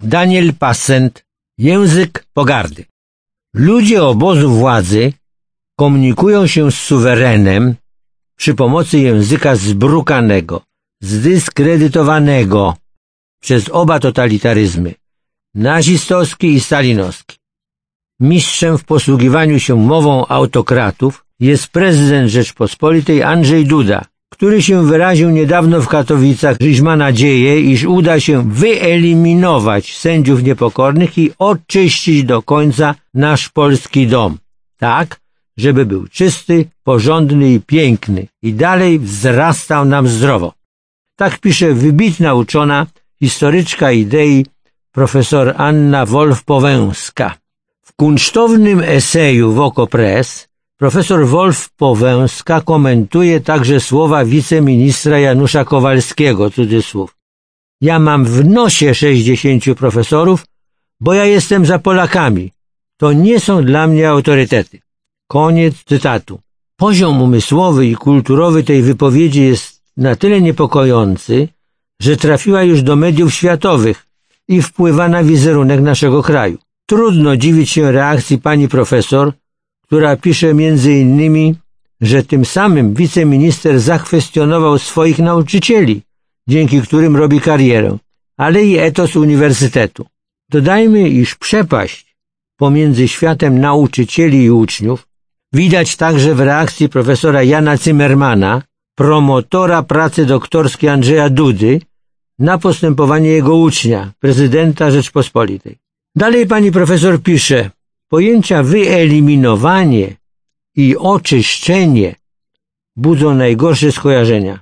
[0.00, 1.24] Daniel Passent
[1.58, 2.84] Język pogardy
[3.54, 5.12] Ludzie obozu władzy
[5.78, 7.74] komunikują się z suwerenem
[8.36, 10.62] przy pomocy języka zbrukanego,
[11.02, 12.76] zdyskredytowanego
[13.40, 14.94] przez oba totalitaryzmy,
[15.54, 17.36] nazistowski i stalinowski.
[18.20, 25.80] Mistrzem w posługiwaniu się mową autokratów jest prezydent Rzeczpospolitej Andrzej Duda, który się wyraził niedawno
[25.80, 32.94] w Katowicach, iż ma nadzieję, iż uda się wyeliminować sędziów niepokornych i oczyścić do końca
[33.14, 34.38] nasz polski dom.
[34.78, 35.20] Tak,
[35.56, 40.52] żeby był czysty, porządny i piękny i dalej wzrastał nam zdrowo.
[41.16, 42.86] Tak pisze wybitna uczona,
[43.18, 44.46] historyczka idei
[44.92, 47.30] profesor Anna Wolf-Powęska.
[47.82, 50.47] W kunsztownym eseju w Oko Press
[50.78, 57.16] profesor Wolf-Powęska komentuje także słowa wiceministra Janusza Kowalskiego, cudzysłów.
[57.80, 60.46] Ja mam w nosie sześćdziesięciu profesorów,
[61.00, 62.52] bo ja jestem za Polakami.
[62.96, 64.80] To nie są dla mnie autorytety.
[65.28, 66.40] Koniec cytatu.
[66.76, 71.48] Poziom umysłowy i kulturowy tej wypowiedzi jest na tyle niepokojący,
[72.00, 74.06] że trafiła już do mediów światowych
[74.48, 76.58] i wpływa na wizerunek naszego kraju.
[76.86, 79.32] Trudno dziwić się reakcji pani profesor,
[79.88, 81.54] która pisze między innymi,
[82.00, 86.02] że tym samym wiceminister zakwestionował swoich nauczycieli,
[86.48, 87.98] dzięki którym robi karierę,
[88.36, 90.06] ale i etos uniwersytetu.
[90.50, 92.16] Dodajmy, iż przepaść
[92.56, 95.08] pomiędzy światem nauczycieli i uczniów
[95.52, 98.62] widać także w reakcji profesora Jana Zimmermana,
[98.94, 101.80] promotora pracy doktorskiej Andrzeja Dudy,
[102.38, 105.78] na postępowanie jego ucznia, prezydenta Rzeczpospolitej.
[106.16, 107.70] Dalej pani profesor pisze,
[108.08, 110.16] pojęcia wyeliminowanie
[110.76, 112.14] i oczyszczenie
[112.96, 114.60] budzą najgorsze skojarzenia.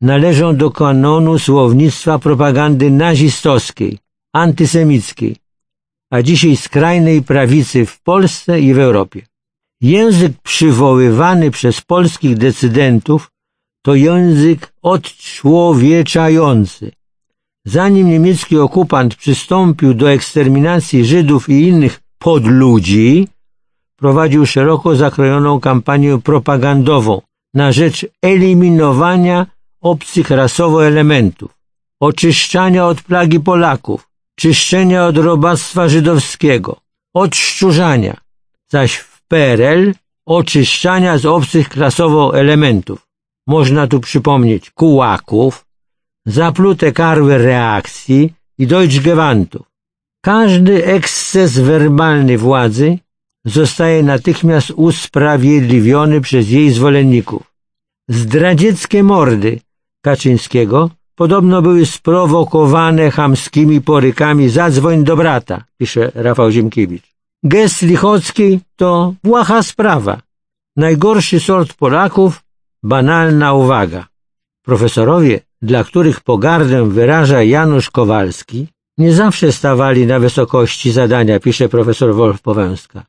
[0.00, 3.98] Należą do kanonu słownictwa propagandy nazistowskiej,
[4.32, 5.36] antysemickiej,
[6.10, 9.26] a dzisiaj skrajnej prawicy w Polsce i w Europie.
[9.80, 13.30] Język przywoływany przez polskich decydentów
[13.82, 16.92] to język odczłowieczający,
[17.66, 23.28] Zanim niemiecki okupant przystąpił do eksterminacji Żydów i innych podludzi,
[23.96, 27.22] prowadził szeroko zakrojoną kampanię propagandową
[27.54, 29.46] na rzecz eliminowania
[29.80, 31.50] obcych rasowo elementów,
[32.00, 36.80] oczyszczania od plagi Polaków, czyszczenia od robactwa żydowskiego,
[37.14, 38.16] odszczurzania,
[38.68, 39.92] zaś w PRL
[40.26, 43.06] oczyszczania z obcych klasowo elementów.
[43.46, 45.64] Można tu przypomnieć kułaków,
[46.26, 49.75] zaplute karły reakcji i Deutschgewandtów.
[50.26, 52.98] Każdy eksces werbalny władzy
[53.44, 57.42] zostaje natychmiast usprawiedliwiony przez jej zwolenników.
[58.08, 59.60] Zdradzieckie mordy
[60.04, 67.14] Kaczyńskiego podobno były sprowokowane chamskimi porykami zadzwoń do brata, pisze Rafał Ziemkiewicz.
[67.44, 70.20] Gest Lichocki to błaha sprawa.
[70.76, 72.42] Najgorszy sort Polaków,
[72.82, 74.06] banalna uwaga.
[74.62, 78.66] Profesorowie dla których pogardę wyraża Janusz Kowalski,
[78.98, 83.06] nie zawsze stawali na wysokości zadania, pisze profesor Wolf Powęska.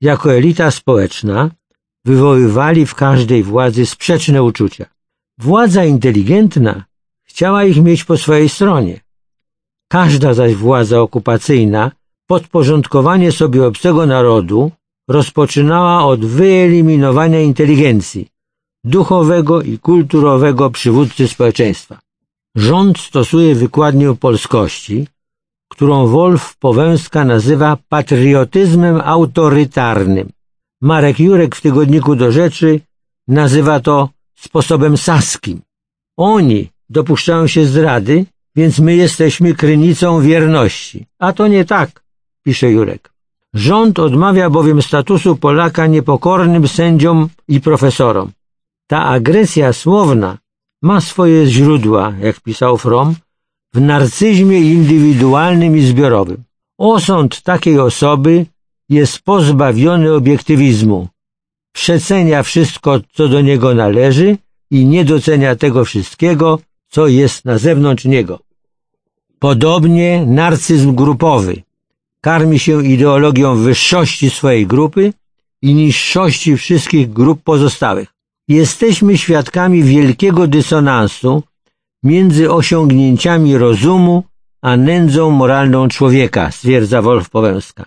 [0.00, 1.50] Jako elita społeczna
[2.04, 4.86] wywoływali w każdej władzy sprzeczne uczucia.
[5.38, 6.84] Władza inteligentna
[7.22, 9.00] chciała ich mieć po swojej stronie.
[9.88, 11.90] Każda zaś władza okupacyjna
[12.26, 14.70] podporządkowanie sobie obcego narodu
[15.08, 18.28] rozpoczynała od wyeliminowania inteligencji,
[18.84, 21.98] duchowego i kulturowego przywódcy społeczeństwa.
[22.56, 25.06] Rząd stosuje wykładnię polskości,
[25.68, 30.28] którą Wolf Powęska nazywa patriotyzmem autorytarnym.
[30.80, 32.80] Marek Jurek w tygodniku do rzeczy
[33.28, 35.62] nazywa to sposobem saskim.
[36.16, 38.26] Oni dopuszczają się zdrady,
[38.56, 41.06] więc my jesteśmy krynicą wierności.
[41.18, 42.02] A to nie tak,
[42.44, 43.12] pisze Jurek.
[43.54, 48.32] Rząd odmawia bowiem statusu Polaka niepokornym sędziom i profesorom.
[48.86, 50.38] Ta agresja słowna
[50.82, 53.14] ma swoje źródła, jak pisał Fromm,
[53.74, 56.42] w narcyzmie indywidualnym i zbiorowym.
[56.78, 58.46] Osąd takiej osoby
[58.88, 61.08] jest pozbawiony obiektywizmu.
[61.72, 64.36] Przecenia wszystko, co do niego należy
[64.70, 66.58] i nie docenia tego wszystkiego,
[66.88, 68.38] co jest na zewnątrz niego.
[69.38, 71.62] Podobnie narcyzm grupowy
[72.20, 75.12] karmi się ideologią wyższości swojej grupy
[75.62, 78.14] i niższości wszystkich grup pozostałych.
[78.48, 81.42] Jesteśmy świadkami wielkiego dysonansu
[82.02, 84.24] między osiągnięciami rozumu
[84.62, 87.84] a nędzą moralną człowieka, stwierdza Wolf Powęska.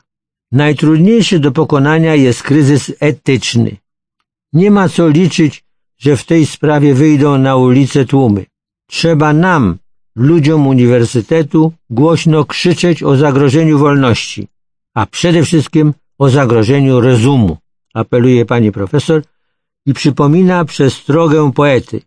[0.52, 3.78] Najtrudniejszy do pokonania jest kryzys etyczny.
[4.54, 5.63] Nie ma co liczyć,
[5.98, 8.46] że w tej sprawie wyjdą na ulicę tłumy.
[8.90, 9.78] Trzeba nam,
[10.16, 14.48] ludziom uniwersytetu głośno krzyczeć o zagrożeniu wolności,
[14.94, 17.57] a przede wszystkim o zagrożeniu rozumu,
[17.94, 19.22] apeluje pani profesor
[19.86, 22.02] i przypomina przestrogę poety.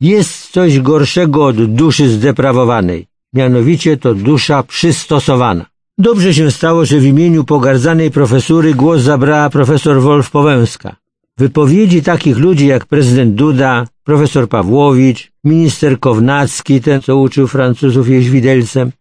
[0.00, 5.66] Jest coś gorszego od duszy zdeprawowanej, mianowicie to dusza przystosowana.
[5.98, 10.96] Dobrze się stało, że w imieniu pogardzanej profesury głos zabrała profesor Wolf Powęska.
[11.38, 18.28] Wypowiedzi takich ludzi jak prezydent Duda, profesor Pawłowicz, minister Kownacki, ten co uczył Francuzów jeść
[18.28, 18.92] widelcem,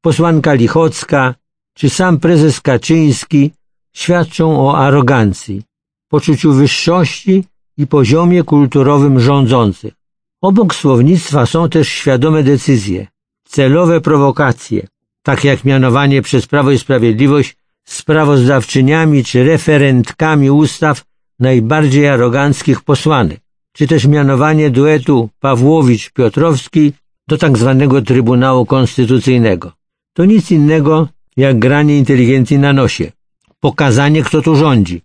[0.00, 1.34] posłanka Lichocka,
[1.74, 3.50] czy sam prezes Kaczyński
[3.92, 5.62] świadczą o arogancji,
[6.12, 7.44] poczuciu wyższości
[7.76, 9.94] i poziomie kulturowym rządzących.
[10.42, 13.06] Obok słownictwa są też świadome decyzje,
[13.44, 14.86] celowe prowokacje,
[15.22, 21.04] tak jak mianowanie przez Prawo i Sprawiedliwość sprawozdawczyniami czy referentkami ustaw
[21.38, 23.40] najbardziej aroganckich posłanek,
[23.72, 26.92] czy też mianowanie duetu Pawłowicz-Piotrowski
[27.28, 29.72] do tak zwanego Trybunału Konstytucyjnego.
[30.14, 33.12] To nic innego jak granie inteligencji na nosie,
[33.60, 35.02] pokazanie kto tu rządzi.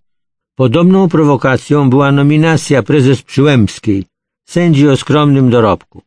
[0.55, 4.05] Podobną prowokacją była nominacja prezes Przyłębskiej,
[4.45, 6.01] sędzi o skromnym dorobku.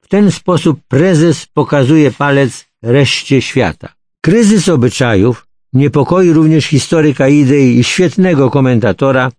[0.00, 3.88] W ten sposób prezes pokazuje palec reszcie świata.
[4.20, 9.32] Kryzys obyczajów niepokoi również historyka idei i świetnego komentatora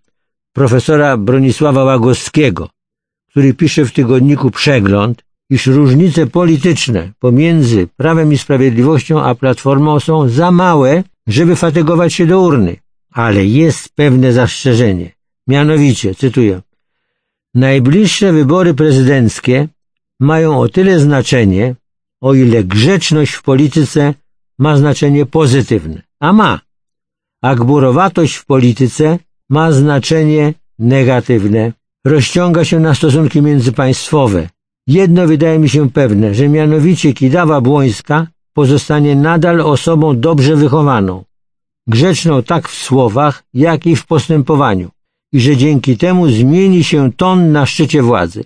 [0.52, 2.70] profesora Bronisława Łagowskiego,
[3.30, 10.28] który pisze w tygodniku Przegląd, iż różnice polityczne pomiędzy Prawem i Sprawiedliwością a Platformą są
[10.28, 12.76] za małe, żeby fatygować się do urny.
[13.16, 15.08] Ale jest pewne zastrzeżenie.
[15.48, 16.62] Mianowicie, cytuję,
[17.54, 19.68] najbliższe wybory prezydenckie
[20.20, 21.74] mają o tyle znaczenie,
[22.20, 24.14] o ile grzeczność w polityce
[24.58, 26.02] ma znaczenie pozytywne.
[26.20, 26.60] A ma.
[27.42, 29.18] A gburowatość w polityce
[29.50, 31.72] ma znaczenie negatywne.
[32.04, 34.48] Rozciąga się na stosunki międzypaństwowe.
[34.86, 41.24] Jedno wydaje mi się pewne, że mianowicie Kidawa Błońska pozostanie nadal osobą dobrze wychowaną,
[41.86, 44.90] grzeczną tak w słowach, jak i w postępowaniu
[45.32, 48.44] i że dzięki temu zmieni się ton na szczycie władzy.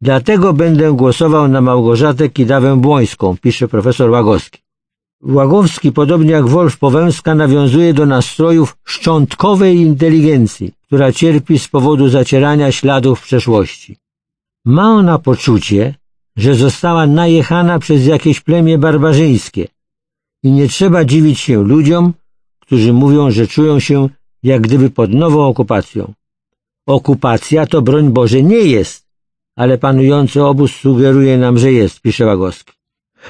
[0.00, 4.58] Dlatego będę głosował na Małgorzatę Kidawę Błońską, pisze profesor Łagowski.
[5.22, 12.72] Łagowski, podobnie jak Wolf Powęska, nawiązuje do nastrojów szczątkowej inteligencji, która cierpi z powodu zacierania
[12.72, 13.96] śladów w przeszłości.
[14.64, 15.94] Ma ona poczucie,
[16.36, 19.68] że została najechana przez jakieś plemię barbarzyńskie
[20.42, 22.12] i nie trzeba dziwić się ludziom,
[22.68, 24.08] którzy mówią, że czują się
[24.42, 26.12] jak gdyby pod nową okupacją.
[26.86, 29.06] Okupacja to broń Boże nie jest,
[29.56, 32.72] ale panujący obóz sugeruje nam, że jest, pisze Łagowski.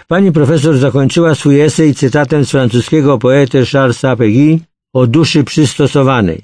[0.08, 4.60] Pani profesor zakończyła swój esej cytatem z francuskiego poety Charlesa Péguy
[4.92, 6.42] o duszy przystosowanej.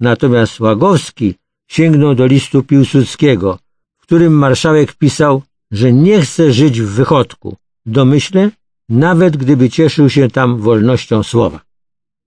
[0.00, 1.34] Natomiast Łagowski
[1.68, 3.58] sięgnął do listu Piłsudskiego,
[3.98, 7.56] w którym marszałek pisał, że nie chce żyć w wychodku,
[7.86, 8.50] domyśle,
[8.88, 11.60] nawet gdyby cieszył się tam wolnością słowa.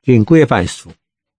[0.07, 0.89] 并规范书